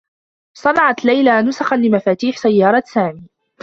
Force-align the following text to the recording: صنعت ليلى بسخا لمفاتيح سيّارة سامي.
صنعت 0.57 1.05
ليلى 1.05 1.43
بسخا 1.43 1.75
لمفاتيح 1.75 2.37
سيّارة 2.37 2.83
سامي. 2.85 3.27